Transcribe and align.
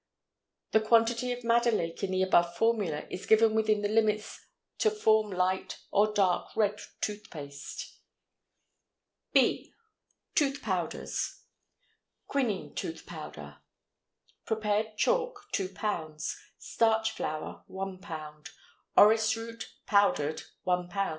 The 0.71 0.79
quantity 0.79 1.31
of 1.31 1.43
madder 1.43 1.69
lake 1.69 2.01
in 2.03 2.09
the 2.09 2.23
above 2.23 2.57
formula 2.57 3.05
is 3.11 3.27
given 3.27 3.53
within 3.53 3.83
the 3.83 3.87
limits 3.87 4.43
to 4.79 4.89
form 4.89 5.29
light 5.29 5.77
or 5.91 6.11
dark 6.11 6.55
red 6.55 6.81
tooth 7.01 7.29
paste. 7.29 7.99
B. 9.31 9.75
Tooth 10.33 10.59
Powders. 10.63 11.43
QUININE 12.27 12.73
TOOTH 12.73 13.05
POWDER. 13.05 13.59
Prepared 14.47 14.97
chalk 14.97 15.45
2 15.51 15.69
lb. 15.69 16.35
Starch 16.57 17.11
flour 17.11 17.63
1 17.67 17.99
lb. 17.99 18.47
Orris 18.97 19.37
root, 19.37 19.71
powdered 19.85 20.41
1 20.63 20.89
lb. 20.89 21.09